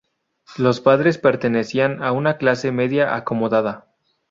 Los 0.57 0.81
padres 0.81 1.19
pertenecían 1.19 2.01
a 2.01 2.11
una 2.11 2.37
clase 2.37 2.71
media 2.71 3.13
acomodada. 3.15 3.85